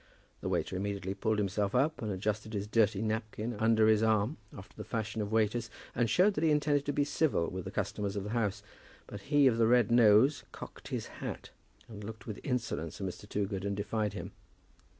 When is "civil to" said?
7.03-7.61